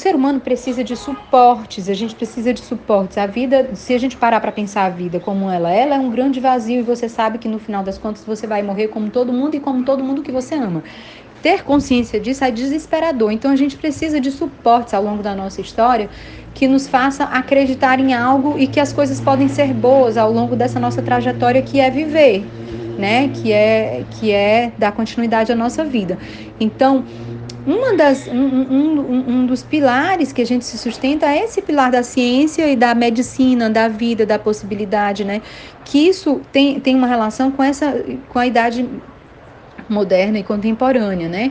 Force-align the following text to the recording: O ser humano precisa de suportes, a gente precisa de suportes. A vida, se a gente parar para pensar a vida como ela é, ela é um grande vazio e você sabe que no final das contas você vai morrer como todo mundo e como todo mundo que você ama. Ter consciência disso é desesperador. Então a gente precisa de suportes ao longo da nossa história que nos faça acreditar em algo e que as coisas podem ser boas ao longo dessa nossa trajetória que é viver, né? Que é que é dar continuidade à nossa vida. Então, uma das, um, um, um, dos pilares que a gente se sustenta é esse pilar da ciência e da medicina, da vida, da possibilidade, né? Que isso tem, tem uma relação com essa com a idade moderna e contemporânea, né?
O 0.00 0.02
ser 0.02 0.14
humano 0.14 0.40
precisa 0.40 0.82
de 0.82 0.96
suportes, 0.96 1.86
a 1.86 1.92
gente 1.92 2.14
precisa 2.14 2.54
de 2.54 2.60
suportes. 2.62 3.18
A 3.18 3.26
vida, 3.26 3.74
se 3.74 3.92
a 3.92 3.98
gente 3.98 4.16
parar 4.16 4.40
para 4.40 4.50
pensar 4.50 4.86
a 4.86 4.88
vida 4.88 5.20
como 5.20 5.50
ela 5.50 5.70
é, 5.70 5.80
ela 5.80 5.96
é 5.96 5.98
um 5.98 6.10
grande 6.10 6.40
vazio 6.40 6.78
e 6.78 6.82
você 6.82 7.06
sabe 7.06 7.36
que 7.36 7.46
no 7.46 7.58
final 7.58 7.84
das 7.84 7.98
contas 7.98 8.24
você 8.24 8.46
vai 8.46 8.62
morrer 8.62 8.88
como 8.88 9.10
todo 9.10 9.30
mundo 9.30 9.56
e 9.56 9.60
como 9.60 9.84
todo 9.84 10.02
mundo 10.02 10.22
que 10.22 10.32
você 10.32 10.54
ama. 10.54 10.82
Ter 11.42 11.64
consciência 11.64 12.18
disso 12.18 12.42
é 12.42 12.50
desesperador. 12.50 13.30
Então 13.30 13.50
a 13.50 13.56
gente 13.56 13.76
precisa 13.76 14.18
de 14.18 14.30
suportes 14.30 14.94
ao 14.94 15.04
longo 15.04 15.22
da 15.22 15.34
nossa 15.34 15.60
história 15.60 16.08
que 16.54 16.66
nos 16.66 16.88
faça 16.88 17.24
acreditar 17.24 18.00
em 18.00 18.14
algo 18.14 18.58
e 18.58 18.66
que 18.66 18.80
as 18.80 18.94
coisas 18.94 19.20
podem 19.20 19.48
ser 19.48 19.74
boas 19.74 20.16
ao 20.16 20.32
longo 20.32 20.56
dessa 20.56 20.80
nossa 20.80 21.02
trajetória 21.02 21.60
que 21.60 21.78
é 21.78 21.90
viver, 21.90 22.42
né? 22.96 23.28
Que 23.28 23.52
é 23.52 24.04
que 24.12 24.32
é 24.32 24.72
dar 24.78 24.92
continuidade 24.92 25.52
à 25.52 25.54
nossa 25.54 25.84
vida. 25.84 26.18
Então, 26.58 27.04
uma 27.66 27.96
das, 27.96 28.26
um, 28.26 28.34
um, 28.34 29.24
um, 29.28 29.46
dos 29.46 29.62
pilares 29.62 30.32
que 30.32 30.42
a 30.42 30.46
gente 30.46 30.64
se 30.64 30.78
sustenta 30.78 31.26
é 31.26 31.44
esse 31.44 31.60
pilar 31.62 31.90
da 31.90 32.02
ciência 32.02 32.70
e 32.70 32.76
da 32.76 32.94
medicina, 32.94 33.68
da 33.68 33.88
vida, 33.88 34.26
da 34.26 34.38
possibilidade, 34.38 35.24
né? 35.24 35.42
Que 35.84 36.08
isso 36.08 36.40
tem, 36.52 36.80
tem 36.80 36.94
uma 36.94 37.06
relação 37.06 37.50
com 37.50 37.62
essa 37.62 38.04
com 38.28 38.38
a 38.38 38.46
idade 38.46 38.88
moderna 39.88 40.38
e 40.38 40.44
contemporânea, 40.44 41.28
né? 41.28 41.38